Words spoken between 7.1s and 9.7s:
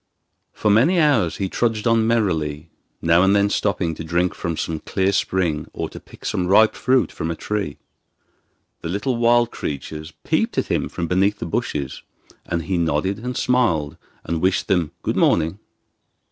from a tree. The little wild